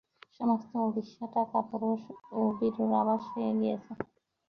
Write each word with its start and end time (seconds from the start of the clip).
সমস্ত 0.37 0.71
উড়িষ্যাটা 0.85 1.41
কাপুরুষ 1.51 2.01
ও 2.31 2.39
ভীরুর 2.57 2.91
আবাস 3.01 3.23
হয়ে 3.31 3.51
গিয়েছে। 3.59 3.91